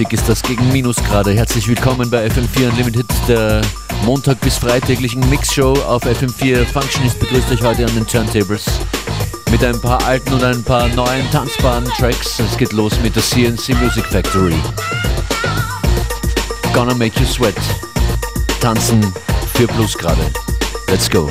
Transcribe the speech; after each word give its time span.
Musik 0.00 0.14
ist 0.14 0.30
das 0.30 0.40
gegen 0.40 0.72
Minusgrade. 0.72 1.34
Herzlich 1.34 1.68
willkommen 1.68 2.08
bei 2.08 2.26
FM4 2.26 2.70
Unlimited, 2.70 3.04
der 3.28 3.60
Montag 4.06 4.40
bis 4.40 4.56
freitäglichen 4.56 5.20
Mixshow 5.28 5.74
auf 5.74 6.06
FM4. 6.06 6.64
Functionist 6.64 7.20
begrüßt 7.20 7.50
euch 7.52 7.60
heute 7.60 7.84
an 7.84 7.94
den 7.94 8.06
Turntables 8.06 8.64
mit 9.50 9.62
ein 9.62 9.78
paar 9.78 10.02
alten 10.06 10.32
und 10.32 10.42
ein 10.42 10.64
paar 10.64 10.88
neuen 10.88 11.30
tanzbaren 11.30 11.84
Tracks. 11.98 12.40
Es 12.40 12.56
geht 12.56 12.72
los 12.72 12.98
mit 13.02 13.14
der 13.14 13.22
CNC 13.22 13.78
Music 13.78 14.06
Factory. 14.06 14.54
Gonna 16.72 16.94
make 16.94 17.20
you 17.20 17.26
sweat. 17.26 17.54
Tanzen 18.58 19.04
für 19.52 19.66
Plusgrade. 19.66 20.32
Let's 20.88 21.10
go. 21.10 21.30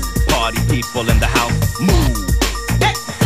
party 0.41 0.57
people 0.67 1.07
in 1.07 1.19
the 1.19 1.27
house 1.27 1.79
move. 1.79 3.20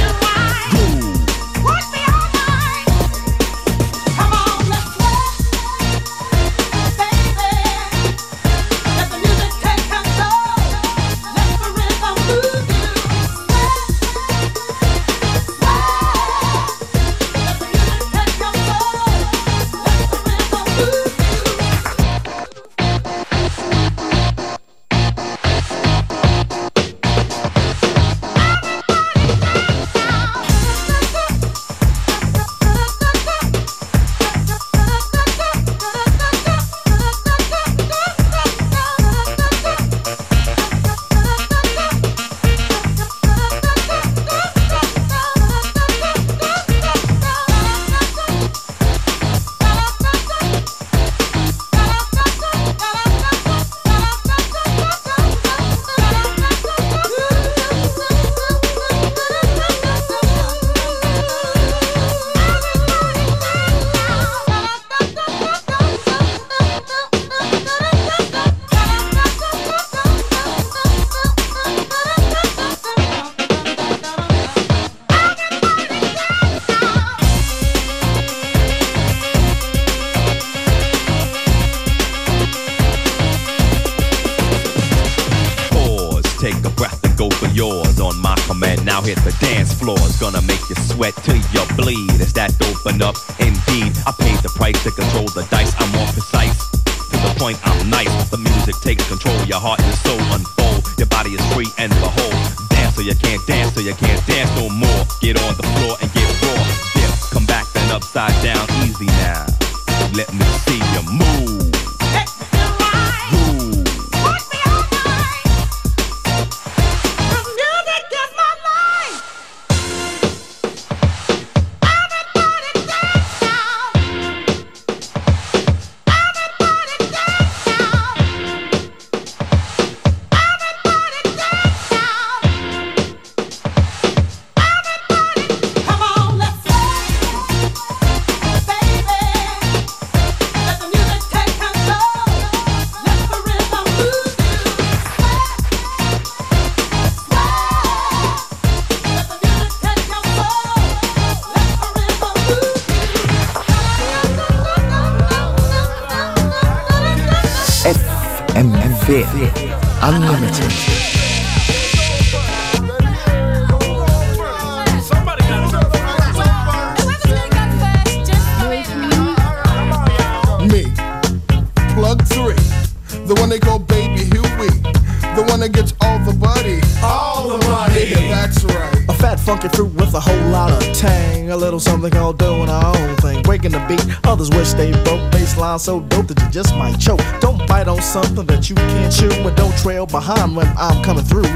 So 185.80 186.00
dope 186.02 186.28
that 186.28 186.42
you 186.42 186.50
just 186.50 186.74
might 186.76 186.98
choke. 187.00 187.22
Don't 187.42 187.66
bite 187.68 187.88
on 187.88 188.02
something 188.02 188.46
that 188.46 188.70
you 188.70 188.76
can't 188.76 189.14
chew, 189.14 189.32
and 189.32 189.56
don't 189.56 189.76
trail 189.78 190.06
behind 190.06 190.56
when 190.56 190.68
I'm 190.78 191.04
coming 191.04 191.24
through. 191.24 191.48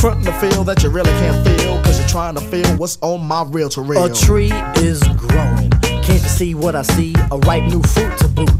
Frontin' 0.00 0.24
to 0.24 0.32
feel 0.32 0.64
that 0.64 0.82
you 0.82 0.90
really 0.90 1.10
can't 1.12 1.46
feel, 1.46 1.80
cause 1.82 1.98
you're 1.98 2.08
trying 2.08 2.34
to 2.34 2.40
feel 2.40 2.66
what's 2.76 2.98
on 3.02 3.24
my 3.26 3.44
real 3.44 3.68
real. 3.76 4.04
A 4.04 4.12
tree 4.14 4.52
is 4.76 5.02
growing. 5.16 5.70
Can't 5.80 6.22
you 6.22 6.28
see 6.28 6.54
what 6.54 6.74
I 6.74 6.82
see? 6.82 7.14
A 7.30 7.38
ripe 7.38 7.64
new 7.64 7.82
fruit 7.82 8.16
to 8.18 8.28
boot. 8.28 8.50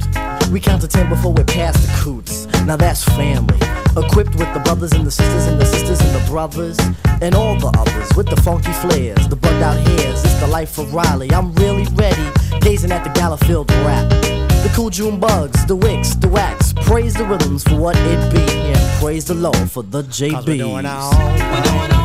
We 0.50 0.60
count 0.60 0.82
to 0.82 0.88
ten 0.88 1.08
before 1.08 1.32
we 1.32 1.44
pass 1.44 1.74
the 1.84 1.92
coots. 2.02 2.46
Now 2.64 2.76
that's 2.76 3.04
family. 3.04 3.58
Equipped 3.96 4.36
with 4.36 4.52
the 4.54 4.60
brothers 4.64 4.92
and 4.92 5.06
the 5.06 5.10
sisters 5.10 5.46
and 5.46 5.60
the 5.60 5.66
sisters 5.66 6.00
and 6.00 6.14
the 6.14 6.30
brothers 6.30 6.78
and 7.20 7.34
all 7.34 7.58
the 7.58 7.68
others 7.78 8.08
with 8.16 8.28
the 8.28 8.36
funky 8.42 8.72
flares, 8.72 9.26
the 9.28 9.36
bugged 9.36 9.62
out 9.62 9.76
hairs. 9.76 10.24
It's 10.24 10.40
the 10.40 10.46
life 10.46 10.78
of 10.78 10.94
Riley. 10.94 11.30
I'm 11.32 11.52
really 11.54 11.86
ready, 11.94 12.30
gazing 12.60 12.92
at 12.92 13.04
the 13.04 13.10
gala 13.10 13.36
filled 13.38 13.70
rap. 13.72 14.47
The 14.62 14.72
cool 14.74 14.90
June 14.90 15.20
bugs, 15.20 15.64
the 15.66 15.76
wicks, 15.76 16.14
the 16.16 16.28
wax. 16.28 16.72
Praise 16.72 17.14
the 17.14 17.24
rhythms 17.24 17.62
for 17.62 17.76
what 17.76 17.96
it 17.96 18.32
be. 18.32 18.40
Yeah, 18.40 19.00
praise 19.00 19.24
the 19.24 19.34
Lord 19.34 19.70
for 19.70 19.82
the 19.82 20.02
JB. 20.02 21.97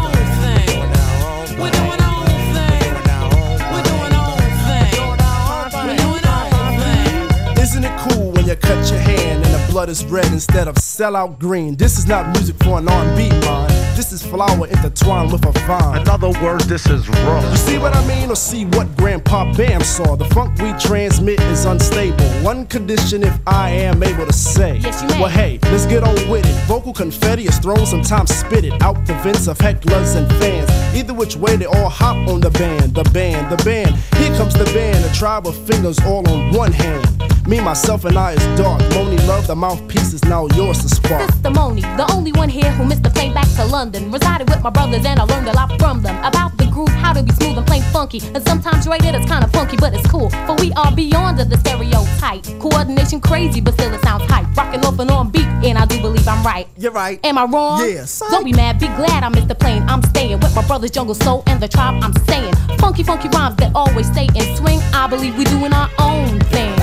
Cut 8.64 8.90
your 8.90 9.00
hand 9.00 9.46
and 9.46 9.54
the 9.54 9.72
blood 9.72 9.90
is 9.90 10.06
red 10.06 10.26
instead 10.28 10.68
of 10.68 10.78
sell 10.78 11.16
out 11.16 11.40
green. 11.40 11.76
This 11.76 11.98
is 11.98 12.08
not 12.08 12.28
music 12.34 12.56
for 12.64 12.80
an 12.80 12.88
R&B 12.88 13.30
mind. 13.46 13.72
This 13.96 14.12
is 14.12 14.26
flower 14.26 14.68
intertwined 14.68 15.32
with 15.32 15.46
a 15.46 15.52
vine. 15.68 16.02
In 16.02 16.10
other 16.10 16.30
words, 16.42 16.66
this 16.66 16.88
is 16.88 17.08
raw. 17.08 17.50
You 17.52 17.58
see 17.58 17.78
what 17.78 17.96
I 17.96 18.06
mean, 18.08 18.32
or 18.32 18.36
see 18.36 18.66
what 18.66 18.96
Grandpa 18.98 19.54
Bam 19.54 19.82
saw? 19.82 20.16
The 20.16 20.26
funk 20.26 20.60
we 20.62 20.74
transmit 20.80 21.40
is 21.42 21.66
unstable. 21.66 22.26
One 22.42 22.66
condition, 22.66 23.24
if 23.24 23.38
I 23.46 23.70
am 23.70 24.02
able 24.02 24.26
to 24.26 24.34
say. 24.34 24.78
Yes, 24.78 25.02
you 25.04 25.10
may. 25.10 25.20
Well, 25.20 25.30
hey, 25.30 25.60
let's 25.64 25.86
get 25.86 26.04
on 26.04 26.16
with 26.30 26.46
it. 26.46 26.56
Vocal 26.66 26.94
confetti 26.94 27.44
is 27.44 27.58
thrown, 27.60 27.86
sometimes 27.86 28.34
spit 28.34 28.66
it 28.66 28.82
out 28.82 28.96
the 29.06 29.14
vents 29.16 29.48
of 29.48 29.58
hecklers 29.60 30.16
and 30.16 30.28
fans. 30.42 30.70
Either 30.96 31.14
which 31.14 31.36
way, 31.36 31.56
they 31.56 31.66
all 31.66 31.90
hop 31.90 32.18
on 32.28 32.42
the 32.42 32.52
band, 32.52 32.96
the 32.96 33.04
band, 33.12 33.52
the 33.52 33.64
band. 33.64 33.96
Here 34.18 34.36
comes 34.38 34.54
the 34.54 34.66
band, 34.66 35.06
a 35.06 35.14
tribe 35.14 35.46
of 35.46 35.56
fingers 35.68 36.00
all 36.00 36.28
on 36.30 36.52
one 36.54 36.72
hand. 36.72 37.06
Me, 37.48 37.60
myself, 37.60 38.06
and 38.06 38.18
I 38.18 38.34
is 38.34 38.60
dark. 38.60 38.82
Monie 38.94 39.28
Love, 39.28 39.48
the 39.48 39.56
mouthpiece 39.56 40.14
is 40.14 40.24
now 40.24 40.48
yours 40.56 40.80
to 40.80 40.88
spark. 40.88 41.30
Sister 41.30 41.50
Monie, 41.50 41.82
the 41.98 42.10
only 42.14 42.32
one 42.32 42.48
here 42.48 42.72
who 42.72 42.86
missed 42.86 43.04
the 43.04 43.10
plane 43.10 43.34
back 43.34 43.48
to 43.58 43.66
London. 43.66 44.12
Resided 44.12 44.50
with 44.50 44.62
my 44.62 44.70
brothers 44.70 45.06
and 45.06 45.20
I 45.20 45.24
learned 45.24 45.50
a 45.50 45.54
lot 45.54 45.78
from 45.78 46.02
them 46.02 46.18
about 46.24 46.58
the 46.58 46.66
groove, 46.68 46.88
how 46.90 47.12
to 47.12 47.22
be 47.22 47.32
smooth 47.34 47.58
and 47.58 47.68
plain 47.68 47.82
funky. 47.92 48.22
And 48.34 48.48
sometimes 48.48 48.88
rated 48.88 49.14
it's 49.16 49.30
kinda 49.30 49.48
funky, 49.50 49.76
but 49.76 49.94
it's 49.94 50.08
cool. 50.08 50.30
For 50.48 50.56
we 50.56 50.72
are 50.74 50.92
beyond 50.96 51.38
the 51.38 51.58
stereotype. 51.58 52.44
Coordination 52.62 53.20
crazy, 53.20 53.60
but 53.60 53.74
still 53.74 53.94
it 53.94 54.02
sounds 54.04 54.24
hype. 54.32 54.48
Rocking 54.56 54.86
off 54.86 54.98
and 55.00 55.12
on 55.12 55.30
beat, 55.30 55.48
and 55.66 55.78
I 55.78 55.86
do 55.86 56.00
believe 56.02 56.28
I'm 56.28 56.44
right. 56.46 56.68
You're 56.78 56.94
right. 56.94 57.20
Am 57.26 57.38
I 57.38 57.44
wrong? 57.44 57.82
Yes. 57.82 58.22
Don't 58.32 58.46
be 58.46 58.54
mad, 58.54 58.80
be 58.80 58.88
glad 58.88 59.24
I 59.24 59.30
missed 59.30 59.50
the 59.50 59.56
plane. 59.56 59.84
I'm 59.90 60.02
staying 60.04 60.40
with 60.40 60.56
my 60.56 60.66
brothers, 60.66 60.92
Jungle 60.92 61.16
Soul, 61.16 61.44
and 61.48 61.60
the 61.60 61.68
tribe. 61.68 62.02
I'm 62.02 62.14
saying 62.26 62.54
funky, 62.80 63.04
funky 63.04 63.28
rhymes 63.28 63.58
that 63.58 63.72
always 63.76 64.08
stay 64.08 64.30
in 64.34 64.56
swing. 64.56 64.80
I 64.94 65.08
believe 65.08 65.38
we 65.38 65.44
doing 65.44 65.74
our 65.74 65.90
own 66.00 66.40
thing. 66.56 66.74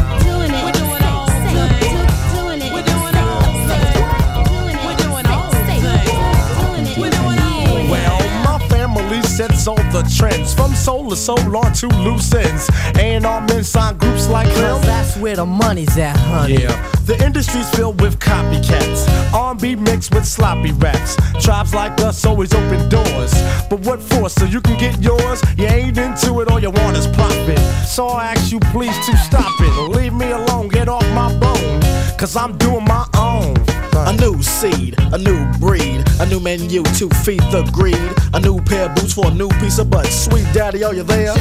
Sets 9.22 9.66
all 9.66 9.76
the 9.76 10.02
trends 10.16 10.54
from 10.54 10.74
soul 10.74 11.10
to 11.10 11.16
soul 11.16 11.56
on 11.56 11.72
to 11.74 11.88
loose 11.88 12.32
ends. 12.34 12.68
A&R 12.96 13.40
men 13.46 13.64
sign 13.64 13.96
groups 13.98 14.28
like 14.28 14.48
them. 14.54 14.80
that's 14.82 15.16
where 15.16 15.36
the 15.36 15.46
money's 15.46 15.96
at, 15.98 16.16
honey. 16.16 16.62
Yeah, 16.62 16.92
the 17.06 17.22
industry's 17.24 17.68
filled 17.70 18.00
with 18.00 18.18
copycats. 18.18 19.08
R&B 19.32 19.76
mixed 19.76 20.14
with 20.14 20.26
sloppy 20.26 20.72
raps. 20.72 21.16
Tribes 21.42 21.74
like 21.74 22.00
us 22.00 22.24
always 22.24 22.52
open 22.54 22.88
doors. 22.88 23.32
But 23.68 23.80
what 23.80 24.00
for? 24.02 24.28
So 24.28 24.44
you 24.44 24.60
can 24.60 24.78
get 24.78 25.00
yours? 25.02 25.42
You 25.56 25.66
ain't 25.66 25.98
into 25.98 26.40
it, 26.40 26.48
all 26.48 26.60
you 26.60 26.70
want 26.70 26.96
is 26.96 27.06
profit. 27.06 27.58
So 27.86 28.06
I 28.08 28.32
ask 28.32 28.52
you 28.52 28.60
please 28.72 28.96
to 29.06 29.16
stop 29.16 29.60
it. 29.60 29.90
Leave 29.90 30.14
me 30.14 30.30
alone, 30.30 30.68
get 30.68 30.88
off 30.88 31.06
my 31.14 31.32
bone. 31.38 31.80
Cause 32.18 32.36
I'm 32.36 32.56
doing 32.58 32.84
my 32.84 33.06
own. 33.16 33.69
A 33.96 34.12
new 34.12 34.42
seed, 34.42 34.94
a 35.12 35.18
new 35.18 35.46
breed, 35.58 36.04
a 36.20 36.26
new 36.26 36.40
menu 36.40 36.82
to 36.82 37.08
feed 37.22 37.40
the 37.52 37.68
greed. 37.72 37.96
A 38.34 38.40
new 38.40 38.60
pair 38.60 38.88
of 38.88 38.94
boots 38.94 39.14
for 39.14 39.26
a 39.26 39.34
new 39.34 39.48
piece 39.60 39.78
of 39.78 39.90
butt. 39.90 40.06
Sweet 40.06 40.46
daddy, 40.52 40.84
are 40.84 40.94
you 40.94 41.02
there? 41.02 41.34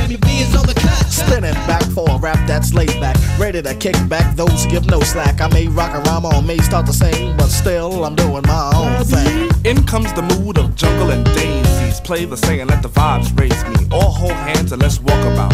Spinning 1.09 1.53
back 1.67 1.83
for 1.93 2.09
a 2.09 2.17
rap 2.17 2.39
that's 2.47 2.73
laid 2.73 2.99
back. 2.99 3.17
Ready 3.39 3.61
to 3.61 3.73
kick 3.75 3.95
back 4.07 4.35
those 4.35 4.63
who 4.63 4.71
give 4.71 4.85
no 4.87 4.99
slack. 5.01 5.41
I 5.41 5.47
may 5.47 5.67
rock 5.67 5.95
a 5.95 6.01
rhyme 6.09 6.25
or 6.25 6.41
may 6.41 6.57
start 6.59 6.85
to 6.87 6.93
sing, 6.93 7.35
but 7.37 7.47
still 7.47 8.03
I'm 8.05 8.15
doing 8.15 8.43
my 8.45 8.71
own 8.75 9.05
thing. 9.05 9.49
In 9.65 9.83
comes 9.85 10.11
the 10.13 10.21
mood 10.21 10.57
of 10.57 10.75
jungle 10.75 11.11
and 11.11 11.25
daisies. 11.25 11.99
Play 12.01 12.25
the 12.25 12.37
saying, 12.37 12.67
let 12.67 12.81
the 12.81 12.89
vibes 12.89 13.37
raise 13.39 13.63
me. 13.65 13.87
All 13.91 14.11
hold 14.11 14.31
hands 14.31 14.71
and 14.71 14.81
let's 14.81 14.99
walk 14.99 15.23
about. 15.25 15.53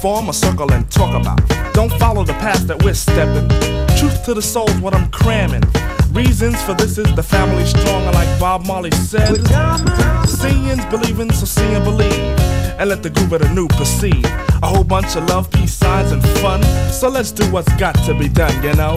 Form 0.00 0.28
a 0.28 0.32
circle 0.32 0.72
and 0.72 0.90
talk 0.90 1.14
about. 1.14 1.40
Don't 1.74 1.92
follow 1.98 2.24
the 2.24 2.34
path 2.34 2.66
that 2.66 2.82
we're 2.82 2.94
stepping. 2.94 3.48
Truth 3.98 4.24
to 4.24 4.34
the 4.34 4.42
soul's 4.42 4.78
what 4.80 4.94
I'm 4.94 5.10
cramming. 5.10 5.62
Reasons 6.14 6.62
for 6.62 6.74
this 6.74 6.96
is 6.96 7.12
the 7.16 7.22
family 7.24 7.64
strong, 7.64 8.04
and 8.04 8.14
like 8.14 8.38
Bob 8.38 8.64
Marley 8.66 8.92
said. 8.92 9.34
Seeing's 10.28 10.84
believing, 10.86 11.32
so 11.32 11.44
see 11.44 11.74
and 11.74 11.84
believe. 11.84 12.38
And 12.78 12.88
let 12.88 13.02
the 13.02 13.10
groove 13.10 13.32
of 13.32 13.40
the 13.40 13.48
new 13.48 13.66
proceed. 13.66 14.24
A 14.62 14.66
whole 14.66 14.84
bunch 14.84 15.16
of 15.16 15.28
love, 15.28 15.50
peace 15.50 15.74
signs, 15.74 16.12
and 16.12 16.22
fun. 16.38 16.62
So 16.92 17.08
let's 17.08 17.32
do 17.32 17.44
what's 17.50 17.72
got 17.74 17.96
to 18.06 18.14
be 18.16 18.28
done, 18.28 18.54
you 18.62 18.74
know? 18.74 18.96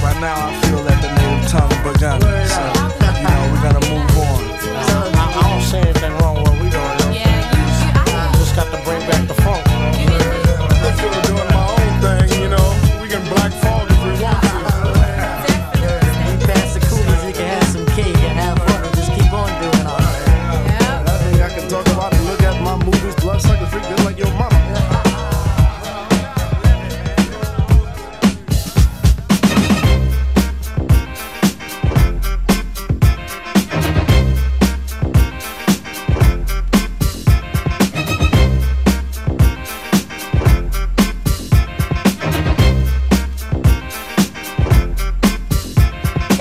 Well, 0.00 0.51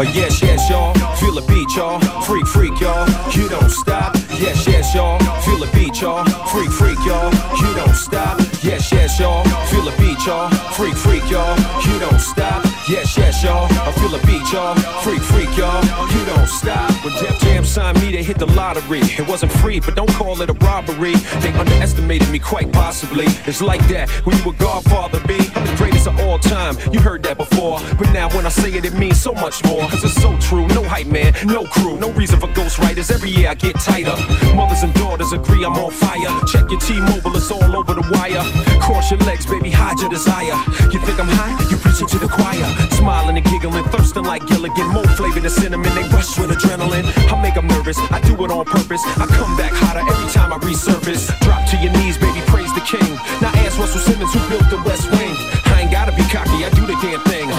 Oh 0.02 0.04
yes, 0.04 0.42
yes, 0.42 0.68
y'all. 0.68 0.96
Feel 1.18 1.36
the 1.36 1.42
beat, 1.42 1.76
y'all. 1.76 2.00
Freak, 2.24 2.48
freak, 2.48 2.80
y'all. 2.82 3.08
You 3.36 3.48
don't 3.48 3.70
stop. 3.70 4.16
Yes, 4.40 4.66
yes, 4.66 4.96
y'all. 4.96 5.20
Feel 5.42 5.60
the 5.60 5.70
beat, 5.76 6.02
y'all. 6.02 6.26
Freak, 6.48 6.72
freak, 6.72 6.98
y'all. 7.06 7.32
You 7.62 7.76
don't 7.76 7.94
stop. 7.94 8.40
Yes, 8.64 8.92
yes, 8.92 9.20
y'all. 9.20 9.44
Feel 9.68 9.84
the 9.84 9.96
beat, 10.00 10.26
y'all. 10.26 10.50
Freak, 10.74 10.96
freak, 10.96 11.30
y'all. 11.30 11.56
You 11.86 12.00
don't 12.00 12.20
stop. 12.20 12.71
Yes, 12.90 13.16
yes, 13.16 13.44
y'all. 13.44 13.68
I 13.72 13.92
feel 13.92 14.10
the 14.10 14.18
beat, 14.26 14.42
y'all. 14.52 14.76
Freak, 15.04 15.22
freak, 15.22 15.56
y'all. 15.56 15.84
You 15.84 16.26
don't 16.26 16.48
stop. 16.48 16.90
When 17.06 17.14
Def 17.14 17.40
Jam 17.40 17.64
signed 17.64 18.02
me, 18.02 18.12
they 18.12 18.24
hit 18.24 18.40
the 18.40 18.48
lottery. 18.48 19.02
It 19.02 19.28
wasn't 19.28 19.52
free, 19.52 19.80
but 19.80 19.96
don't 19.96 20.12
call 20.14 20.42
it 20.42 20.50
a 20.50 20.54
robbery. 20.54 21.14
They 21.42 21.54
underestimated 21.54 22.30
me 22.30 22.40
quite 22.40 22.72
possibly. 22.72 23.26
It's 23.46 23.62
like 23.62 23.86
that 23.90 24.10
when 24.26 24.36
you 24.38 24.50
a 24.50 24.54
Godfather, 24.54 25.20
B. 25.28 25.38
I'm 25.56 25.66
the 25.66 25.76
greatest 25.78 26.08
of 26.08 26.20
all 26.22 26.40
time. 26.40 26.76
You 26.92 27.00
heard 27.00 27.22
that 27.24 27.38
before, 27.38 27.80
but 28.00 28.12
now 28.14 28.30
when 28.36 28.48
I 28.48 28.50
say 28.50 28.74
it, 28.74 28.84
it 28.84 28.94
means 28.96 29.22
so 29.22 29.34
much 29.34 29.64
more. 29.66 29.82
Cause 29.90 30.04
it's 30.04 30.20
so 30.20 30.36
true. 30.40 30.68
No 30.70 30.84
hype 30.84 31.08
man, 31.08 31.34
no 31.46 31.66
crew, 31.66 31.98
no 32.00 32.12
reason 32.12 32.40
for 32.40 32.48
ghostwriters. 32.48 33.12
Every 33.12 33.30
year 33.30 33.50
I 33.50 33.54
get 33.54 33.76
tighter. 33.80 34.16
Mothers 34.56 34.82
and 34.82 34.94
daughters 34.96 35.34
agree 35.34 35.64
I'm 35.64 35.74
on 35.74 35.92
fire. 35.92 36.32
Check 36.48 36.72
your 36.72 36.80
T-Mobile, 36.80 37.38
it's 37.38 37.52
all 37.52 37.76
over 37.76 37.94
the 37.94 38.06
wire. 38.12 38.44
Cross 38.82 39.12
your 39.12 39.20
legs, 39.20 39.46
baby, 39.46 39.70
hide 39.70 40.00
your 40.00 40.10
desire. 40.10 40.58
You 40.92 41.00
think 41.06 41.20
I'm 41.20 41.30
high? 41.30 41.70
You 41.70 41.78
preaching 41.92 42.08
to 42.08 42.20
the 42.20 42.32
choir. 42.32 42.64
Smiling 42.92 43.38
and 43.38 43.46
giggling, 43.46 43.84
thirsting 43.86 44.24
like 44.24 44.46
Gilligan. 44.48 44.88
More 44.94 45.08
flavor 45.20 45.40
than 45.40 45.50
cinnamon, 45.50 45.94
they 45.96 46.08
rush 46.16 46.38
with 46.40 46.52
adrenaline. 46.52 47.06
I 47.32 47.42
make 47.42 47.56
them 47.56 47.68
nervous, 47.68 47.98
I 48.12 48.22
do 48.22 48.34
it 48.46 48.52
on 48.52 48.66
purpose. 48.66 49.04
I 49.20 49.26
come 49.28 49.56
back 49.58 49.74
hotter 49.74 50.00
every 50.00 50.32
time 50.32 50.54
I 50.54 50.58
resurface. 50.60 51.28
Drop 51.42 51.68
to 51.72 51.78
your 51.78 51.92
knees, 51.94 52.18
baby, 52.18 52.42
praise 52.48 52.72
the 52.74 52.82
king. 52.82 53.12
Now 53.42 53.52
ask 53.64 53.78
Russell 53.78 54.00
Simmons 54.00 54.32
who 54.34 54.40
built 54.50 54.68
the 54.70 54.82
West 54.88 55.12
Wing. 55.12 55.36
I 55.68 55.84
ain't 55.84 55.92
gotta 55.92 56.16
be 56.16 56.24
cocky, 56.32 56.64
I 56.64 56.70
do 56.72 56.86
the 56.88 56.96
damn 57.04 57.22
thing. 57.28 57.50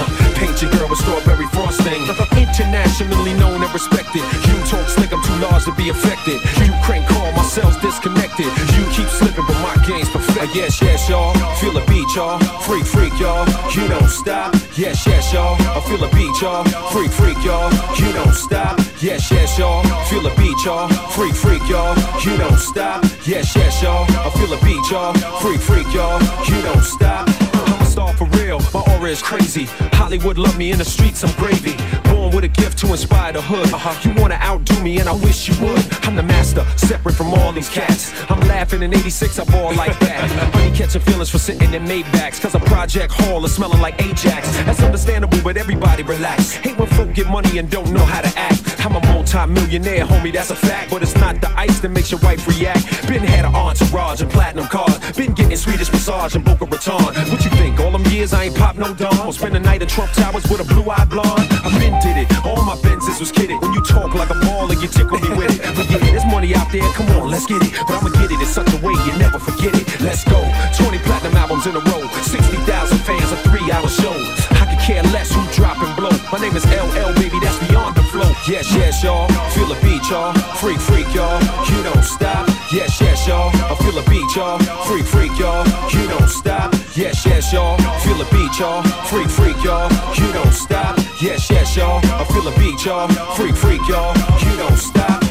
Paint 0.41 0.63
your 0.63 0.71
girl 0.73 0.89
with 0.89 1.01
strawberry 1.01 1.47
frosting. 1.53 2.01
Internationally 2.37 3.35
known 3.35 3.63
and 3.63 3.73
respected. 3.73 4.25
You 4.49 4.57
talk 4.65 4.89
slick, 4.89 5.13
I'm 5.13 5.23
too 5.23 5.37
large 5.45 5.65
to 5.65 5.75
be 5.77 5.91
affected. 5.91 6.41
Ukraine 6.65 7.05
call, 7.05 7.31
my 7.33 7.45
cells 7.45 7.77
disconnected. 7.85 8.49
Yes, 10.51 10.83
yes, 10.83 11.09
y'all. 11.09 11.33
Feel 11.61 11.73
the 11.73 11.85
beat, 11.87 12.07
y'all. 12.17 12.39
Freak, 12.63 12.85
freak, 12.85 13.13
y'all. 13.21 13.47
You 13.71 13.87
don't 13.87 14.09
stop. 14.09 14.53
Yes, 14.77 15.07
yes, 15.07 15.33
y'all. 15.33 15.55
I 15.61 15.81
feel 15.87 15.99
the 15.99 16.09
beat, 16.09 16.43
y'all. 16.43 16.65
Freak, 16.91 17.13
freak, 17.13 17.39
y'all. 17.45 17.71
You 17.97 18.13
don't 18.13 18.35
stop. 18.35 18.77
Yes, 19.01 19.31
yes, 19.31 19.57
y'all. 19.57 19.85
Feel 20.07 20.23
the 20.23 20.35
beat, 20.37 20.59
y'all. 20.65 20.89
Freak, 21.11 21.35
freak, 21.35 21.63
y'all. 21.69 21.97
You 22.25 22.37
don't 22.37 22.59
stop. 22.59 23.05
Yes, 23.25 23.55
yes, 23.55 23.83
y'all. 23.83 24.05
I 24.11 24.31
feel 24.31 24.49
the 24.49 24.59
beat, 24.65 24.91
y'all. 24.91 25.15
Freak, 25.41 25.61
freak, 25.61 25.87
y'all. 25.95 26.21
You 26.51 26.61
don't 26.63 26.83
stop. 26.83 27.29
Uh, 27.55 27.65
I'm 27.69 27.81
a 27.81 27.87
star 27.87 28.13
for 28.15 28.27
real. 28.39 28.59
My 28.75 28.83
aura 28.95 29.11
is 29.11 29.23
crazy. 29.23 29.67
Hollywood 29.95 30.39
love 30.39 30.59
me 30.59 30.73
in 30.73 30.79
the 30.79 30.85
streets, 30.85 31.23
I'm 31.23 31.33
gravy. 31.37 31.77
With 32.35 32.45
a 32.45 32.49
gift 32.49 32.79
to 32.79 32.87
inspire 32.89 33.33
the 33.33 33.43
hood. 33.43 33.73
Uh-huh. 33.73 34.09
You 34.09 34.15
wanna 34.21 34.39
outdo 34.41 34.83
me, 34.83 34.99
and 35.01 35.09
I 35.09 35.13
wish 35.13 35.49
you 35.49 35.67
would. 35.67 35.85
I'm 36.05 36.17
the 36.17 36.23
master, 36.23 36.65
separate 36.77 37.15
from 37.15 37.35
all 37.35 37.53
these 37.53 37.69
cats. 37.69 38.13
I'm 38.31 38.41
laughing 38.49 38.83
in 38.83 38.95
86, 38.95 39.39
I 39.39 39.45
ball 39.45 39.75
like 39.75 39.99
that. 40.01 40.31
Honey 40.55 40.75
catching 40.75 41.03
feelings 41.03 41.31
for 41.31 41.39
sitting 41.39 41.75
in 41.75 41.85
Maybachs. 41.85 42.41
Cause 42.41 42.55
a 42.55 42.61
project 42.61 43.13
hall 43.13 43.45
is 43.45 43.55
smelling 43.55 43.81
like 43.81 44.01
Ajax. 44.03 44.57
That's 44.65 44.83
understandable, 44.83 45.39
but 45.45 45.57
everybody 45.57 46.03
relax. 46.03 46.53
Hate 46.53 46.79
when 46.79 46.89
folk 46.89 47.13
get 47.15 47.29
money 47.29 47.59
and 47.59 47.69
don't 47.69 47.91
know 47.93 48.05
how 48.05 48.23
to 48.23 48.39
act. 48.39 48.52
I'm 49.35 49.49
a 49.49 49.53
multi-millionaire, 49.55 50.05
homie, 50.05 50.33
that's 50.33 50.51
a 50.51 50.57
fact. 50.57 50.91
But 50.91 51.03
it's 51.03 51.15
not 51.17 51.41
the 51.41 51.49
ice 51.59 51.81
that 51.81 51.91
makes 51.91 52.11
your 52.11 52.21
wife 52.21 52.47
react. 52.47 53.09
Been 53.09 53.23
had 53.23 53.45
an 53.45 53.55
entourage 53.55 54.21
and 54.21 54.31
platinum 54.31 54.67
cars. 54.67 54.99
Been 55.17 55.33
getting 55.33 55.57
Swedish 55.57 55.91
massage 55.91 56.35
and 56.37 56.45
Boca 56.45 56.67
Raton. 56.67 57.15
What 57.33 57.45
you 57.45 57.51
think? 57.57 57.81
All 57.81 57.91
them 57.91 58.05
years 58.13 58.33
I 58.35 58.45
ain't 58.45 58.57
pop 58.57 58.77
no 58.77 58.93
dawn. 58.93 59.33
Spend 59.33 59.57
a 59.57 59.61
night 59.61 59.81
at 59.81 59.89
Trump 59.89 60.13
Towers 60.13 60.45
with 60.51 60.61
a 60.61 60.65
blue-eyed 60.65 61.09
blonde. 61.09 61.49
I 61.65 61.73
been 61.79 61.97
did 62.01 62.17
it. 62.21 62.29
All 62.45 62.63
my 62.65 62.77
Benzes 62.85 63.21
was 63.21 63.33
kidded. 63.33 63.61
When 63.61 63.73
you 63.73 63.83
talk 63.83 64.13
like 64.15 64.29
a 64.31 64.39
baller, 64.45 64.77
you 64.81 64.89
tickle 64.89 65.19
me 65.19 65.31
with 65.37 65.49
it. 65.49 65.61
But 65.77 65.89
yeah, 65.91 65.99
there's 66.13 66.27
money 66.27 66.55
out 66.55 66.71
there. 66.71 66.85
Come 66.93 67.09
on, 67.17 67.31
let's 67.31 67.47
get 67.47 67.63
it. 67.63 67.73
But 67.89 68.03
I'ma 68.03 68.11
get 68.21 68.31
it 68.31 68.41
in 68.41 68.47
such 68.47 68.69
a 68.69 68.79
way 68.85 68.93
you 68.93 69.17
never 69.19 69.39
forget 69.39 69.73
it. 69.75 69.89
Let's 70.01 70.25
go. 70.25 70.41
20 70.77 70.99
platinum 71.09 71.37
albums 71.37 71.67
in 71.67 71.77
a 71.77 71.81
row. 71.81 72.05
60,000 72.21 72.99
fans, 72.99 73.33
a 73.33 73.37
three-hour 73.49 73.89
show. 73.89 74.13
I 74.61 74.69
could 74.69 74.83
care 74.85 75.03
less 75.15 75.33
who 75.33 75.41
drop 75.57 75.79
and 75.81 75.97
blow. 75.97 76.13
My 76.31 76.39
name 76.39 76.55
is 76.55 76.67
LL, 76.67 77.15
baby. 77.17 77.41
That's. 77.41 77.52
Yes, 78.49 78.75
yes, 78.75 79.05
y'all. 79.05 79.29
Feel 79.51 79.67
the 79.69 79.79
beat, 79.83 80.03
y'all. 80.11 80.33
Freak, 80.59 80.81
freak, 80.81 81.07
y'all. 81.15 81.41
You 81.71 81.83
don't 81.85 82.03
stop. 82.03 82.49
Yes, 82.73 83.01
yes, 83.01 83.29
y'all. 83.29 83.51
I 83.55 83.77
feel 83.77 83.93
the 83.93 84.03
beat, 84.11 84.35
y'all. 84.35 84.59
Freak, 84.85 85.07
freak, 85.07 85.39
y'all. 85.39 85.65
You 85.93 86.09
don't 86.09 86.29
stop. 86.29 86.75
Yes, 86.97 87.25
yes, 87.25 87.53
y'all. 87.53 87.79
Feel 88.01 88.17
the 88.17 88.27
beat, 88.33 88.59
y'all. 88.59 88.83
Freak, 89.07 89.29
freak, 89.29 89.63
y'all. 89.63 89.89
You 90.17 90.33
don't 90.33 90.53
stop. 90.53 90.99
Yes, 91.21 91.51
yes, 91.51 91.77
y'all. 91.77 92.01
I 92.03 92.25
feel 92.25 92.43
the 92.43 92.51
beat, 92.59 92.85
y'all. 92.85 93.07
Freak, 93.37 93.55
freak, 93.55 93.81
y'all. 93.89 94.13
You 94.41 94.57
don't 94.57 94.77
stop. 94.77 95.22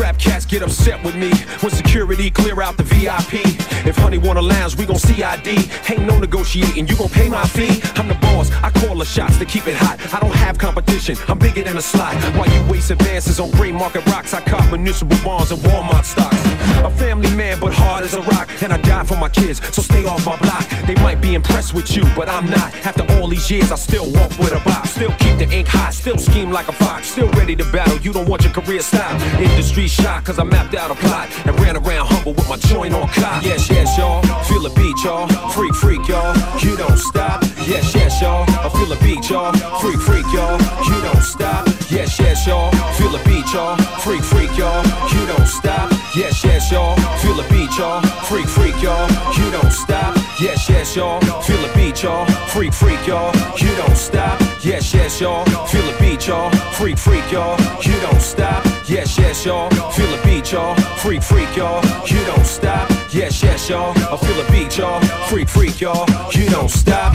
Rap 0.00 0.18
cats 0.18 0.46
get 0.46 0.62
upset 0.62 1.04
with 1.04 1.14
me 1.14 1.30
when 1.60 1.70
security 1.70 2.30
clear 2.30 2.62
out 2.62 2.78
the 2.78 2.84
VIP. 2.84 3.44
If 3.86 3.98
honey 3.98 4.16
wanna 4.16 4.40
lounge, 4.40 4.74
we 4.76 4.86
gon' 4.86 4.98
CID. 4.98 5.68
Ain't 5.90 6.06
no 6.06 6.18
negotiating, 6.18 6.88
you 6.88 6.96
gon' 6.96 7.10
pay 7.10 7.28
my 7.28 7.44
fee. 7.44 7.82
I'm 7.96 8.08
the 8.08 8.14
boss, 8.14 8.50
I 8.62 8.70
call 8.70 8.96
the 8.96 9.04
shots 9.04 9.36
to 9.38 9.44
keep 9.44 9.66
it 9.66 9.76
hot. 9.76 9.98
I 10.14 10.18
don't 10.20 10.34
have 10.34 10.56
competition, 10.56 11.18
I'm 11.28 11.38
bigger 11.38 11.62
than 11.64 11.76
a 11.76 11.82
slot. 11.82 12.14
While 12.34 12.48
you 12.48 12.72
waste 12.72 12.90
advances 12.90 13.38
on 13.40 13.50
gray 13.50 13.72
market 13.72 14.06
rocks, 14.06 14.32
I 14.32 14.40
cop 14.40 14.70
municipal 14.70 15.18
bonds 15.22 15.52
and 15.52 15.60
Walmart 15.60 16.06
stocks. 16.06 16.50
A 16.82 16.90
family 16.90 17.30
man, 17.36 17.60
but 17.60 17.74
hard 17.74 18.02
as 18.04 18.14
a 18.14 18.22
rock, 18.22 18.48
and 18.62 18.72
I 18.72 18.78
die 18.78 19.04
for 19.04 19.16
my 19.16 19.28
kids, 19.28 19.60
so 19.74 19.82
stay 19.82 20.06
off 20.06 20.24
my 20.24 20.36
block. 20.38 20.66
They 20.86 20.94
might 20.94 21.20
be 21.20 21.34
impressed 21.34 21.74
with 21.74 21.94
you, 21.94 22.04
but 22.16 22.26
I'm 22.26 22.48
not. 22.48 22.74
After 22.86 23.04
all 23.14 23.28
these 23.28 23.50
years, 23.50 23.70
I 23.70 23.76
still 23.76 24.10
walk 24.10 24.30
with 24.38 24.52
a 24.52 24.60
box. 24.64 24.90
Still 24.92 25.12
keep 25.18 25.36
the 25.36 25.48
ink 25.50 25.68
hot, 25.68 25.92
still 25.92 26.16
scheme 26.16 26.50
like 26.50 26.68
a 26.68 26.72
fox. 26.72 27.08
Still 27.08 27.30
ready 27.32 27.54
to 27.56 27.64
battle, 27.70 27.98
you 27.98 28.14
don't 28.14 28.28
want 28.28 28.44
your 28.44 28.52
career 28.52 28.80
stopped. 28.80 29.22
Industry 29.38 29.88
shock, 29.90 30.24
cause 30.24 30.38
I 30.38 30.44
mapped 30.44 30.74
out 30.74 30.90
a 30.90 30.94
plot 30.94 31.28
and 31.46 31.58
ran 31.60 31.76
around 31.76 32.06
humble 32.06 32.34
with 32.34 32.48
my 32.48 32.56
joint 32.56 32.94
on 32.94 33.08
clock. 33.08 33.42
Yes, 33.44 33.68
yes, 33.68 33.98
y'all. 33.98 34.22
Feel 34.44 34.62
the 34.62 34.70
beat, 34.70 34.96
y'all. 35.04 35.26
Freak, 35.50 35.74
freak, 35.74 36.06
y'all. 36.08 36.34
You 36.62 36.76
don't 36.76 36.98
stop. 36.98 37.42
Yes, 37.66 37.94
yes, 37.94 38.20
y'all. 38.22 38.44
I 38.48 38.68
feel 38.70 38.86
the 38.86 38.98
beat, 39.02 39.28
y'all. 39.28 39.52
Freak, 39.80 40.00
freak, 40.00 40.26
y'all. 40.32 40.58
You 40.86 40.98
don't 41.02 41.22
stop. 41.22 41.66
Yes, 41.90 42.18
yes, 42.18 42.46
y'all. 42.46 42.70
Feel 42.94 43.10
the 43.10 43.22
beat, 43.26 43.46
y'all. 43.52 43.76
Freak, 44.04 44.22
freak, 44.22 44.56
y'all. 44.56 44.82
You 45.12 45.26
don't 45.26 45.46
stop. 45.46 45.90
Yes, 46.14 46.44
yes, 46.44 46.70
y'all. 46.70 46.96
Feel 47.18 47.34
the 47.34 47.46
beat, 47.50 47.76
y'all. 47.78 48.00
Freak, 48.30 48.46
freak, 48.46 48.80
y'all. 48.82 49.08
You 49.36 49.50
don't 49.50 49.72
stop. 49.72 50.16
Yes, 50.40 50.68
yes, 50.68 50.96
y'all. 50.96 51.20
Feel 51.42 51.60
the 51.66 51.72
beat, 51.74 52.02
y'all. 52.02 52.26
Freak, 52.54 52.72
freak, 52.72 53.06
y'all. 53.06 53.34
You 53.58 53.74
don't 53.76 53.96
stop. 53.96 54.40
Yes, 54.62 54.94
yes, 54.94 55.20
y'all. 55.20 55.44
Feel 55.66 55.82
the 55.82 55.96
beat, 56.00 56.26
y'all. 56.28 56.50
Freak, 56.78 56.98
freak, 56.98 57.30
y'all. 57.32 57.58
You 57.82 57.98
don't 58.00 58.20
stop. 58.20 58.79
Yes, 58.90 59.16
yes, 59.16 59.44
y'all. 59.44 59.70
Feel 59.92 60.08
the 60.08 60.20
beat, 60.24 60.50
y'all. 60.50 60.74
Freak, 60.96 61.22
freak, 61.22 61.56
y'all. 61.56 61.80
You 62.06 62.18
don't 62.26 62.44
stop. 62.44 62.90
Yes, 63.12 63.40
yes, 63.40 63.68
y'all. 63.68 63.92
I 63.96 64.16
feel 64.16 64.34
the 64.34 64.50
beat, 64.50 64.76
y'all. 64.78 65.00
Freak, 65.28 65.48
freak, 65.48 65.80
y'all. 65.80 66.04
You 66.32 66.50
don't 66.50 66.68
stop. 66.68 67.14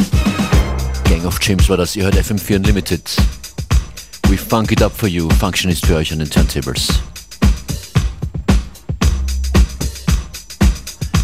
Gang 1.03 1.25
of 1.25 1.37
James 1.41 1.67
war 1.67 1.75
das, 1.75 1.97
ihr 1.97 2.05
hört 2.05 2.15
FM4 2.15 2.55
Unlimited. 2.55 3.01
We 4.29 4.37
funk 4.37 4.71
it 4.71 4.81
up 4.81 4.93
for 4.93 5.09
you, 5.09 5.29
Functionist 5.31 5.85
für 5.85 5.97
euch 5.97 6.13
an 6.13 6.19
den 6.19 6.29
Turntables. 6.29 6.87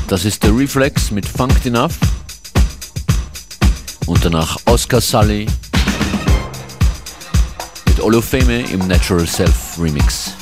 Das 0.10 0.26
ist 0.26 0.44
der 0.44 0.54
Reflex 0.54 1.12
mit 1.12 1.26
Funked 1.26 1.66
Enough. 1.66 1.98
Und 4.06 4.26
danach 4.26 4.58
Oscar 4.66 5.00
Sully 5.00 5.46
mit 7.88 8.02
Olufeme 8.02 8.70
im 8.70 8.86
Natural 8.86 9.26
Self 9.26 9.80
Remix. 9.80 10.41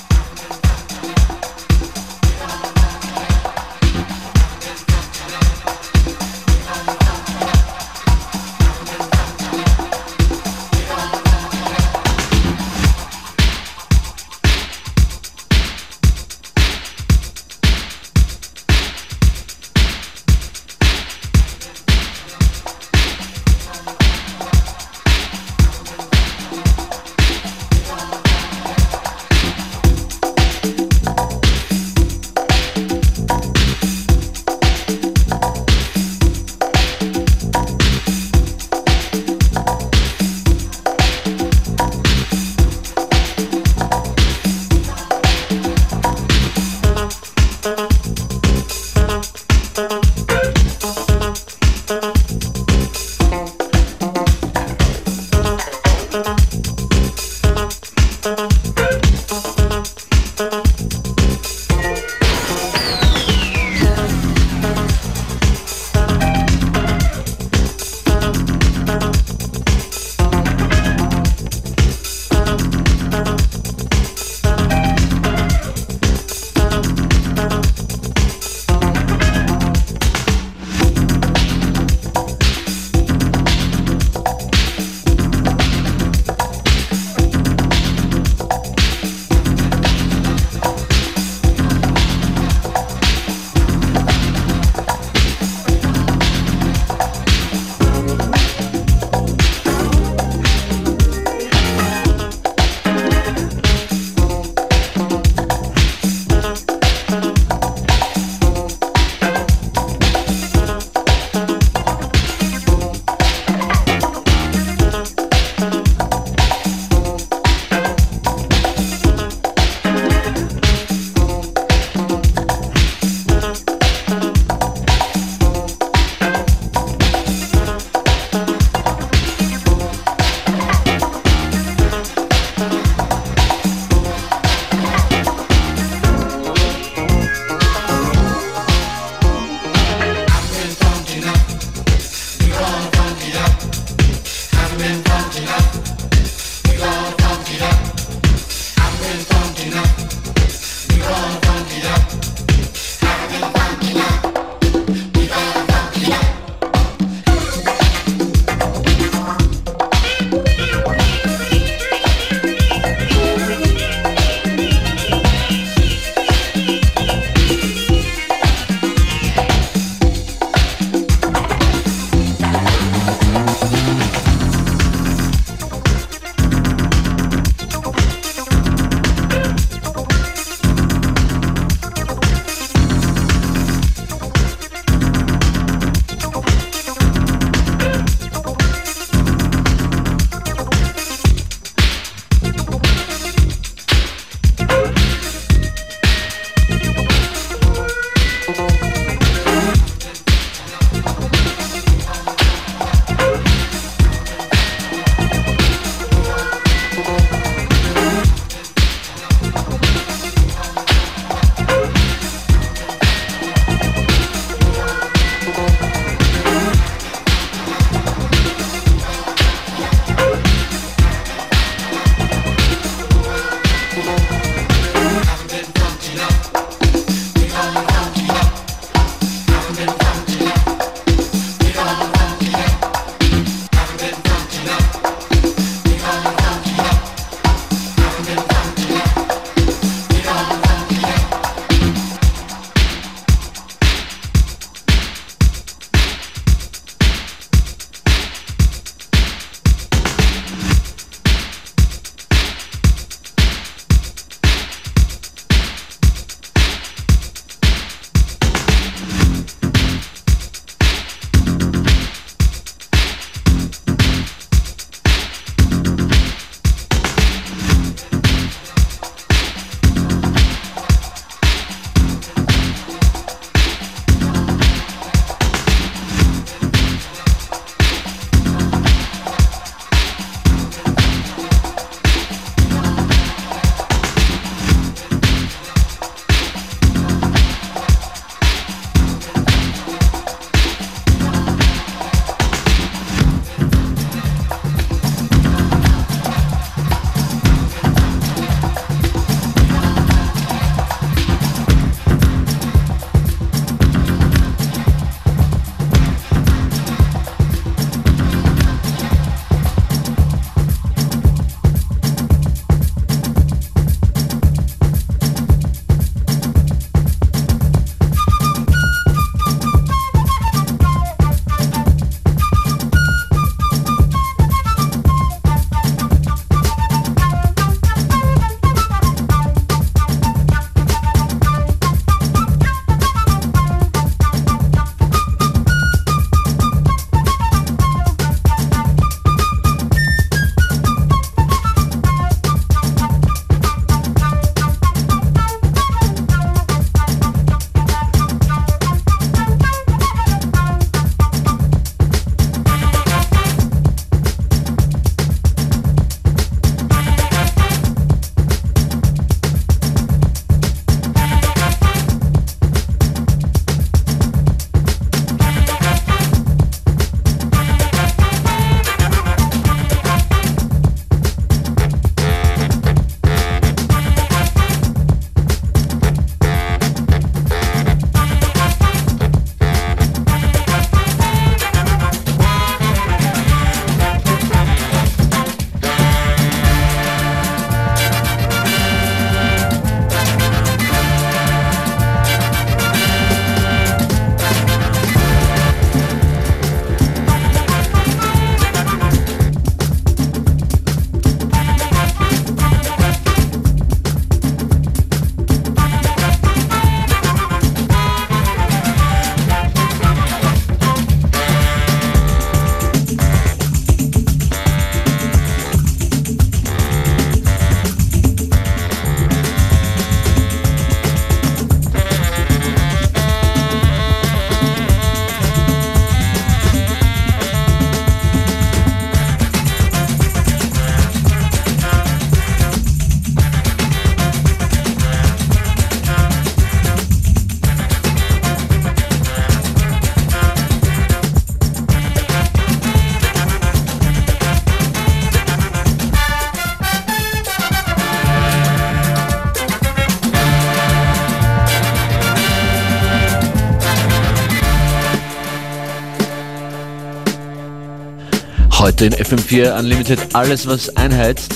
In 459.01 459.13
FM4 459.13 459.79
Unlimited 459.79 460.19
alles, 460.33 460.67
was 460.67 460.93
einheizt. 460.97 461.53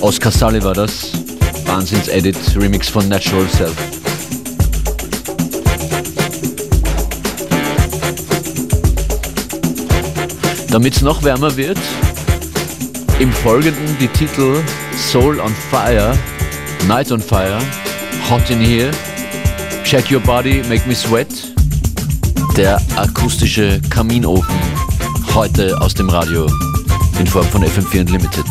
Oscar 0.00 0.30
Sully 0.30 0.62
war 0.64 0.72
das. 0.72 1.12
Wahnsinns-Edit, 1.66 2.36
Remix 2.56 2.88
von 2.88 3.06
Natural 3.08 3.46
Self. 3.46 3.74
Damit 10.70 10.96
es 10.96 11.02
noch 11.02 11.22
wärmer 11.22 11.54
wird, 11.58 11.78
im 13.18 13.30
Folgenden 13.30 13.96
die 14.00 14.08
Titel 14.08 14.62
Soul 14.96 15.38
on 15.40 15.54
Fire, 15.70 16.16
Night 16.88 17.12
on 17.12 17.20
Fire, 17.20 17.58
Hot 18.30 18.48
in 18.48 18.60
Here, 18.60 18.90
Check 19.84 20.10
Your 20.10 20.20
Body, 20.20 20.62
Make 20.70 20.88
Me 20.88 20.94
Sweat, 20.94 21.28
der 22.56 22.80
akustische 22.96 23.78
Kaminofen, 23.90 24.56
heute 25.34 25.80
aus 25.80 25.94
dem 25.94 26.08
Radio 26.08 26.46
in 27.18 27.26
Form 27.26 27.46
von 27.46 27.64
FM4 27.64 28.00
Unlimited. 28.00 28.46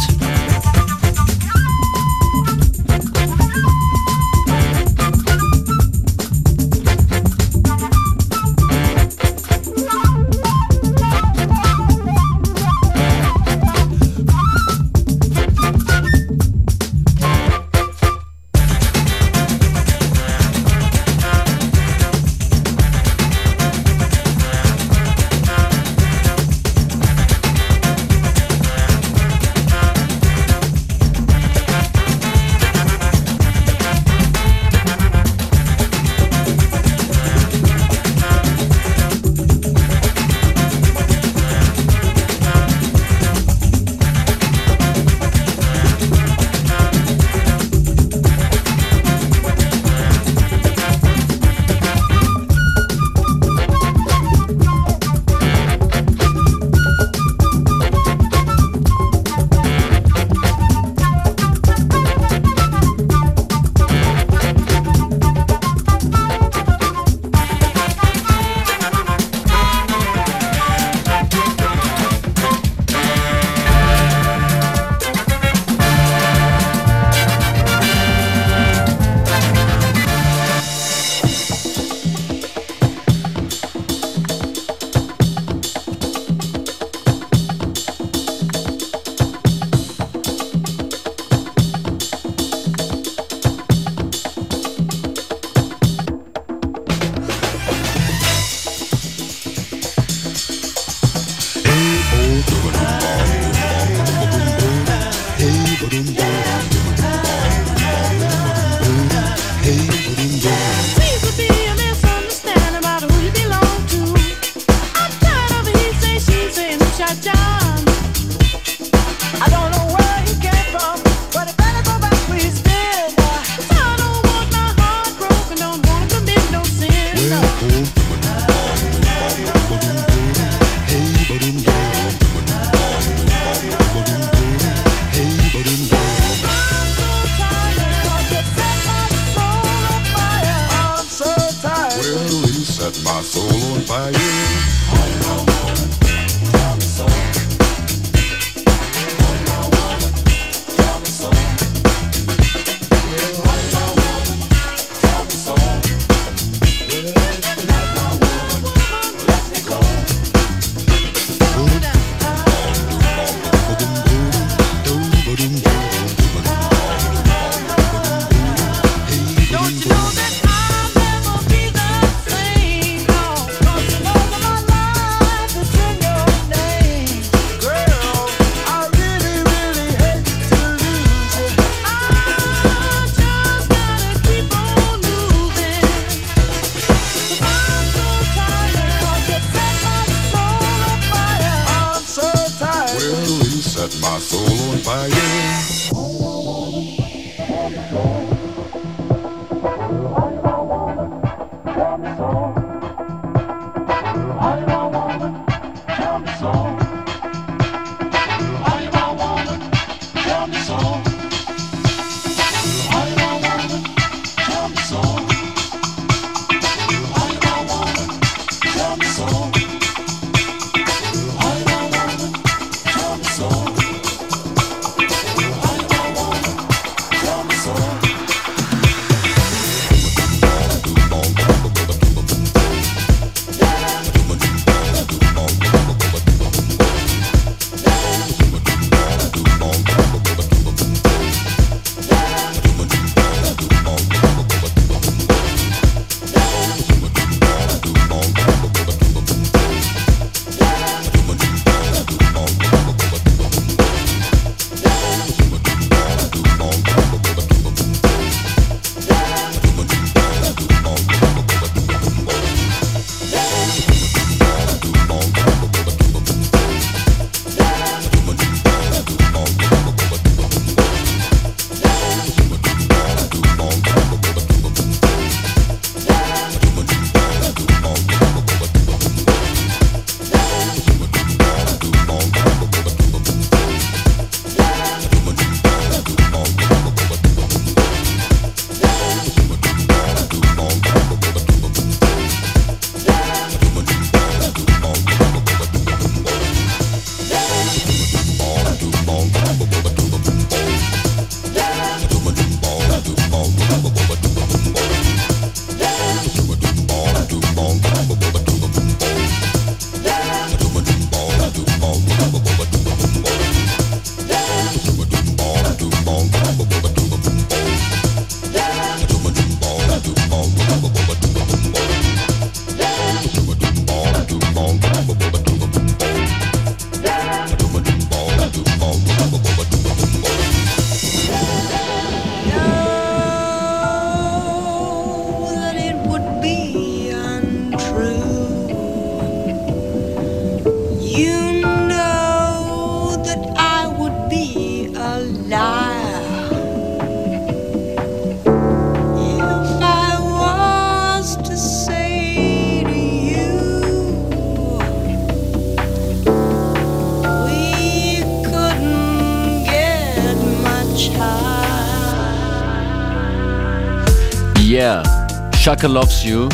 Sucker 365.83 365.95
Loves 365.95 366.23
You, 366.23 366.47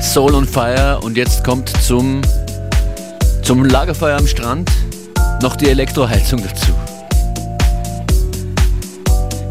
Soul 0.00 0.36
on 0.36 0.46
Fire 0.46 1.00
und 1.02 1.16
jetzt 1.16 1.42
kommt 1.42 1.68
zum, 1.82 2.22
zum 3.42 3.64
Lagerfeuer 3.64 4.16
am 4.16 4.28
Strand 4.28 4.70
noch 5.42 5.56
die 5.56 5.68
Elektroheizung 5.68 6.40
dazu. 6.40 6.70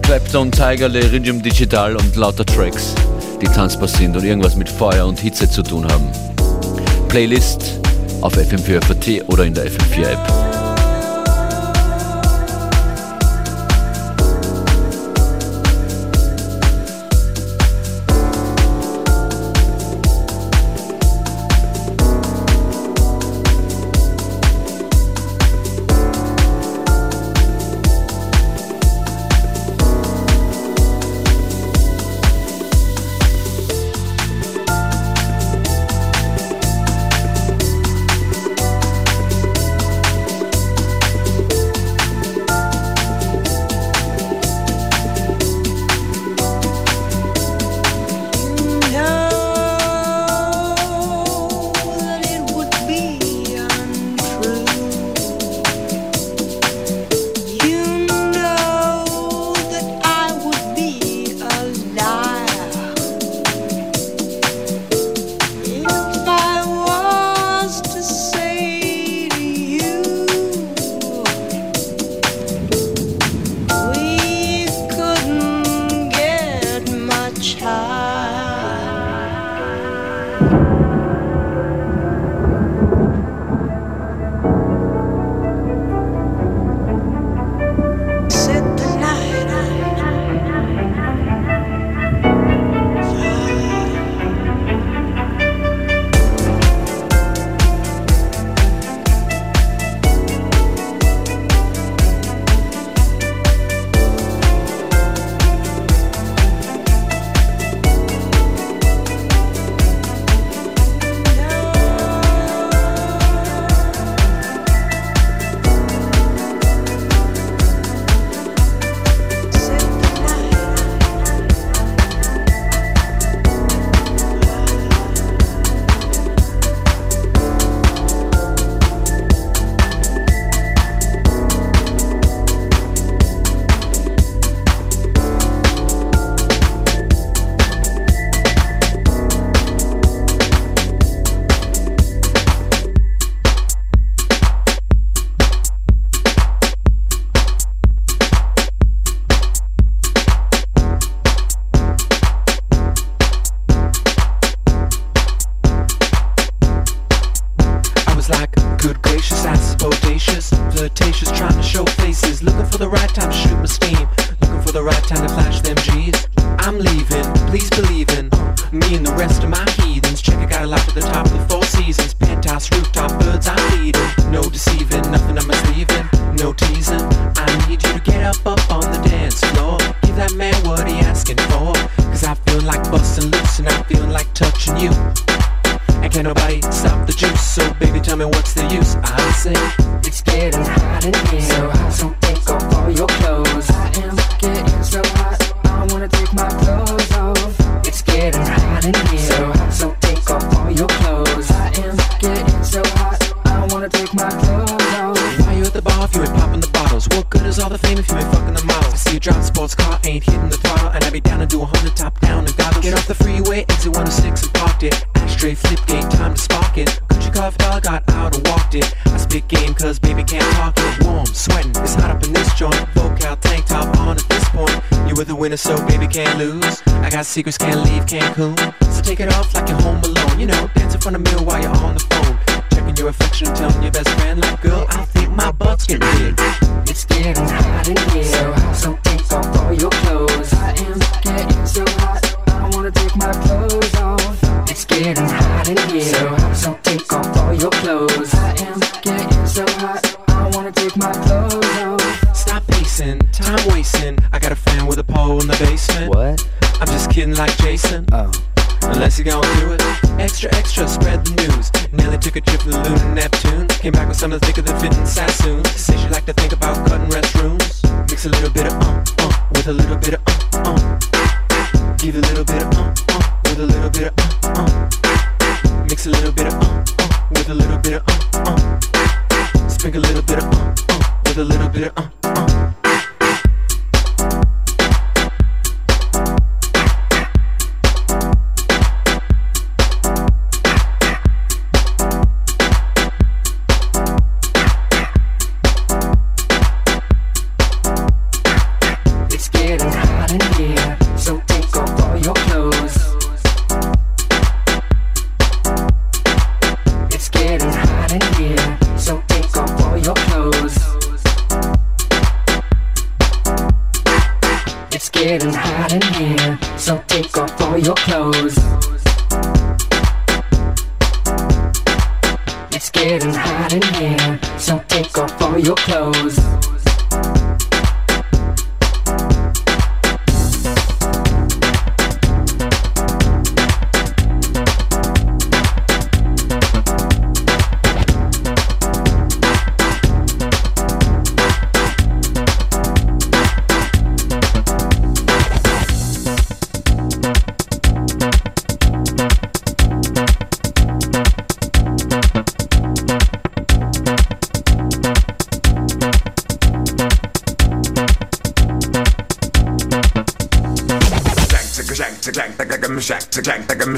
Clapton, 0.03 0.49
Tiger, 0.49 0.87
Leridium 0.87 1.41
Digital 1.41 1.97
und 1.97 2.15
lauter 2.15 2.45
Tracks, 2.45 2.95
die 3.41 3.47
tanzbar 3.47 3.89
sind 3.89 4.15
und 4.15 4.23
irgendwas 4.23 4.55
mit 4.55 4.69
Feuer 4.69 5.07
und 5.07 5.19
Hitze 5.19 5.49
zu 5.49 5.61
tun 5.61 5.85
haben. 5.91 6.09
Playlist 7.09 7.81
auf 8.21 8.33
FM4FT 8.37 9.25
oder 9.25 9.43
in 9.43 9.53
der 9.53 9.69
FM4 9.69 10.07
App. 10.07 10.32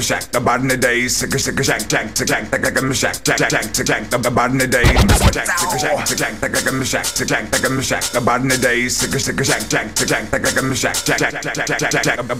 Shack, 0.00 0.22
the 0.32 0.40
body 0.40 0.68
the 0.68 0.76
day, 0.76 1.08
sick 1.08 1.34
a 1.34 1.38
sick 1.38 1.58
a 1.58 1.64
shack, 1.64 1.88
jack, 1.88 2.14
to 2.14 2.24
jack, 2.24 2.50
the 2.50 2.58
gagam 2.58 2.92
shack, 2.94 3.22
jack, 3.24 3.48
jack, 3.48 3.72
to 3.72 3.84
jack, 3.84 4.10
the 4.10 4.30
body 4.30 4.58
the 4.58 4.66
day, 4.66 4.84
jack, 5.32 5.46
sick 5.58 5.72
a 5.72 5.78
shack, 5.78 6.06
to 6.06 6.16
jack, 6.16 6.40
the 6.40 6.48
gagam 6.48 6.84
shack, 6.84 7.04
to 7.04 7.24
jack, 7.24 7.50
the 7.50 7.56
gagam 7.58 7.82
shack, 7.82 8.02
the 8.12 8.20
body 8.20 8.48
the 8.48 8.58
day, 8.58 8.88
sick 8.88 9.14
a 9.14 9.20
sick 9.20 9.40
a 9.40 9.44
shack, 9.44 9.68
jack, 9.68 9.94
to 9.94 10.06
jack, 10.06 10.30
the 10.30 10.38
gagam 10.40 10.74
shack, 10.74 10.96
jack, 11.04 11.18
jack, 11.18 11.42
jack, 11.42 11.66
jack, 11.66 11.78
jack, 11.78 12.02
jack, 12.02 12.16
the 12.16 12.34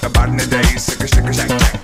the 0.00 0.08
body 0.10 0.36
the 0.36 0.46
day, 0.46 0.62
sick 0.78 1.00
a 1.00 1.08
sick 1.08 1.24
a 1.24 1.32
shack, 1.32 1.48
jack, 1.48 1.83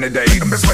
the 0.00 0.10
day. 0.10 0.65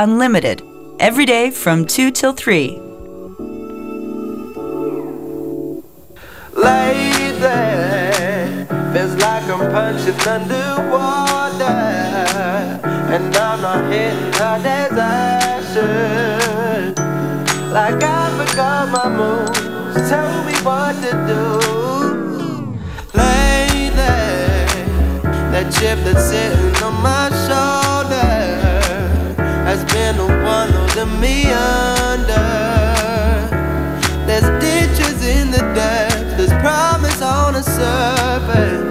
Unlimited, 0.00 0.62
every 1.00 1.26
day 1.26 1.50
from 1.50 1.84
2 1.84 2.12
till 2.12 2.32
3. 2.32 2.78
Lady, 6.54 7.32
feels 8.92 9.14
like 9.16 9.42
I'm 9.50 9.58
punching 9.72 10.20
underwater, 10.20 11.64
and 13.12 13.36
I'm 13.36 13.60
not 13.60 13.92
hitting. 13.92 14.30
Like 17.72 18.00
I 18.00 18.30
forgot 18.38 18.88
my 18.90 19.08
moves, 19.08 20.08
tell 20.08 20.44
me 20.44 20.54
what 20.62 20.94
to 21.02 21.10
do. 21.26 21.42
Lady, 23.18 23.90
that 25.50 25.66
chip 25.72 25.98
that's 26.04 26.24
sitting 26.28 26.82
on 26.84 26.94
my 27.02 27.30
shoulder 27.48 27.97
holding 30.98 31.20
me 31.20 31.44
under. 31.52 32.34
There's 34.26 34.48
ditches 34.62 35.26
in 35.26 35.50
the 35.50 35.58
depths, 35.74 36.36
there's 36.36 36.52
promise 36.62 37.22
on 37.22 37.54
the 37.54 37.62
surface. 37.62 38.84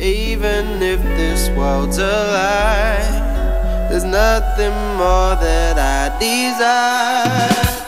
Even 0.00 0.82
if 0.82 1.02
this 1.02 1.48
world's 1.50 1.98
a 1.98 2.02
lie, 2.02 3.88
there's 3.90 4.04
nothing 4.04 4.74
more 4.96 5.34
that 5.36 5.78
I 5.78 6.18
desire. 6.18 7.85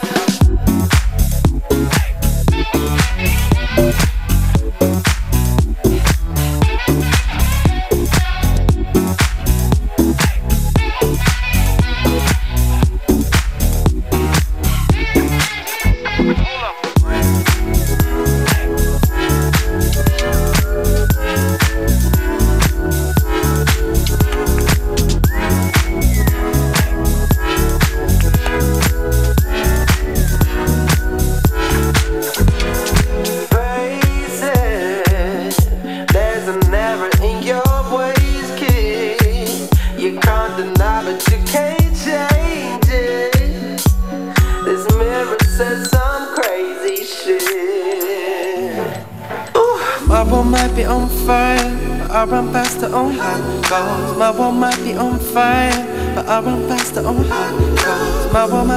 my 58.31 58.45
woman. 58.45 58.68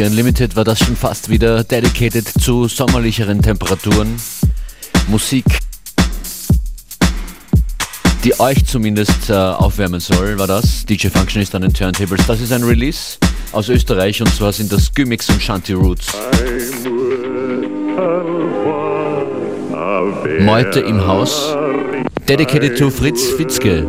FM4 0.00 0.06
Unlimited 0.06 0.56
war 0.56 0.64
das 0.64 0.78
schon 0.78 0.96
fast 0.96 1.28
wieder 1.28 1.62
dedicated 1.62 2.26
zu 2.26 2.68
sommerlicheren 2.68 3.42
Temperaturen. 3.42 4.16
Musik, 5.08 5.44
die 8.24 8.38
euch 8.40 8.64
zumindest 8.64 9.28
äh, 9.28 9.34
aufwärmen 9.34 10.00
soll, 10.00 10.38
war 10.38 10.46
das. 10.46 10.86
DJ 10.86 11.08
Functionist 11.08 11.54
an 11.54 11.62
den 11.62 11.74
Turntables. 11.74 12.26
Das 12.26 12.40
ist 12.40 12.52
ein 12.52 12.62
Release 12.62 13.18
aus 13.52 13.68
Österreich 13.68 14.22
und 14.22 14.34
zwar 14.34 14.52
sind 14.52 14.72
das 14.72 14.94
Gymix 14.94 15.28
und 15.28 15.42
Shanty 15.42 15.74
Roots. 15.74 16.06
Meute 20.40 20.80
im 20.80 21.06
Haus. 21.06 21.54
Dedicated 22.26 22.78
to 22.78 22.90
Fritz 22.90 23.22
Fitzke. 23.36 23.86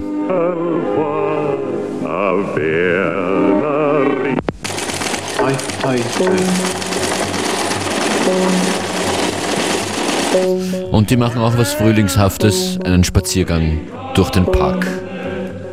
Und 10.91 11.09
die 11.09 11.17
machen 11.17 11.41
auch 11.41 11.57
was 11.57 11.73
Frühlingshaftes, 11.73 12.77
einen 12.83 13.03
Spaziergang 13.03 13.81
durch 14.13 14.29
den 14.29 14.45
Park. 14.45 14.85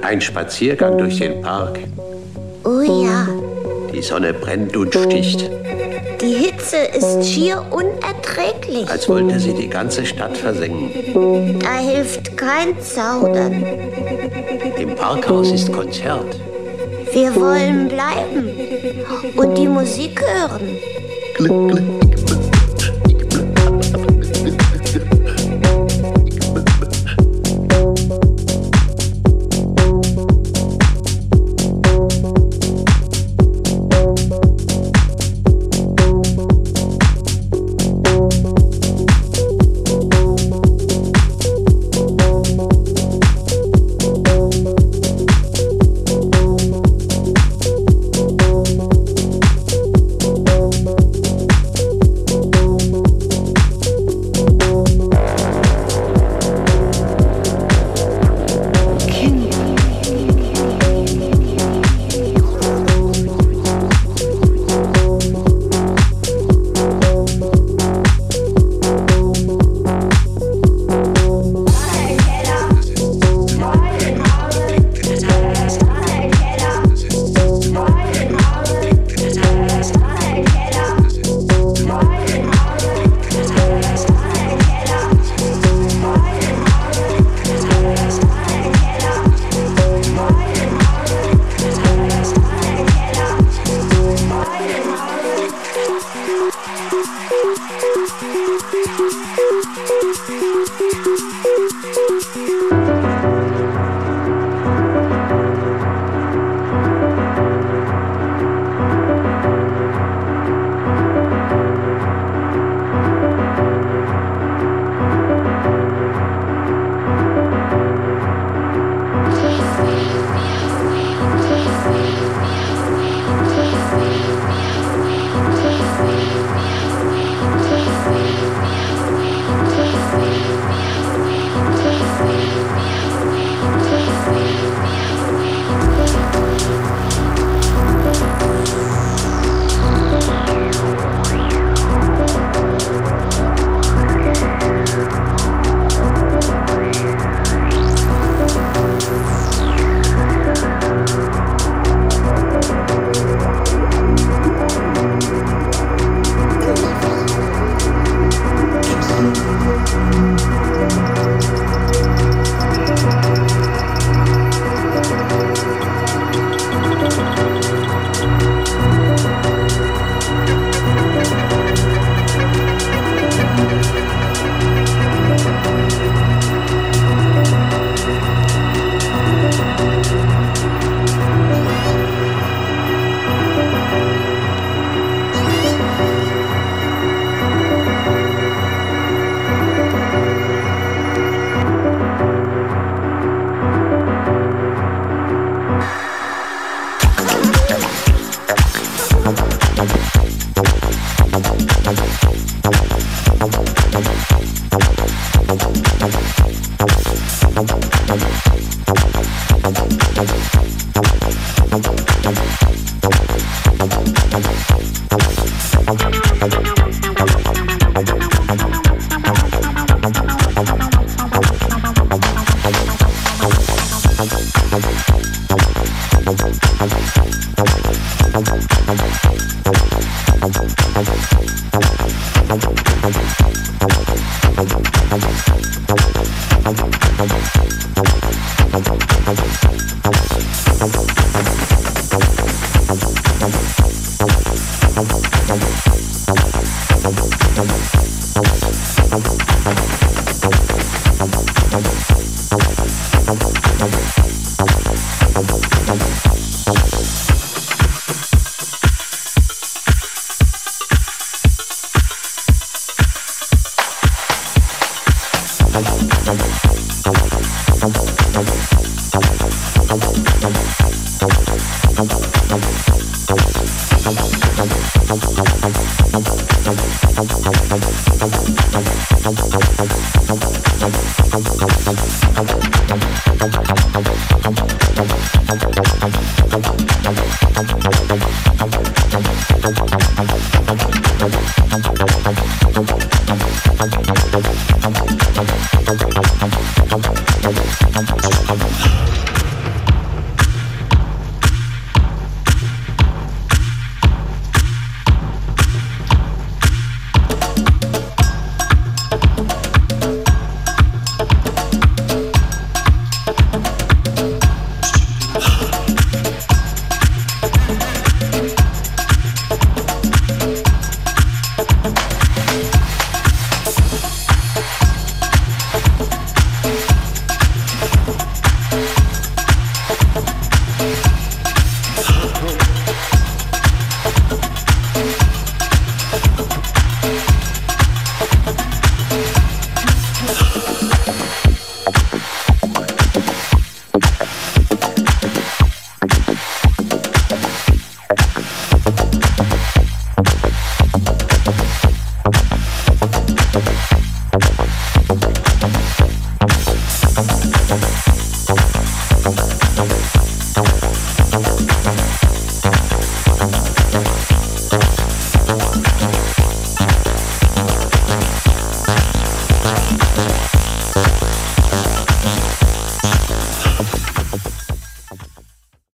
Ein 0.02 0.20
Spaziergang 0.20 0.96
durch 0.96 1.18
den 1.18 1.42
Park. 1.42 1.80
Oh 2.64 2.80
ja, 2.80 3.28
Die 3.92 4.02
Sonne 4.02 4.32
brennt 4.32 4.76
und 4.76 4.94
sticht, 4.94 5.50
die 6.20 6.34
Hitze 6.34 6.76
ist 6.96 7.24
schier 7.28 7.64
unerträglich. 7.70 8.88
als 8.90 9.08
wollte 9.08 9.38
sie 9.38 9.52
die 9.52 9.68
ganze 9.68 10.04
Stadt 10.04 10.36
versengen. 10.36 10.90
Da 11.60 11.78
hilft 11.78 12.36
kein 12.36 12.80
Zaudern. 12.80 13.62
Im 14.78 14.94
Parkhaus 14.94 15.52
ist 15.52 15.72
Konzert. 15.72 16.36
Wir 17.12 17.34
wollen 17.34 17.88
bleiben 17.88 18.50
und 19.36 19.58
die 19.58 19.68
Musik 19.68 20.20
hören. 20.20 22.17